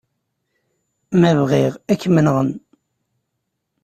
Ma 1.19 1.31
bɣiɣ, 1.41 1.73
ad 1.91 1.97
kem-nɣen. 2.01 2.49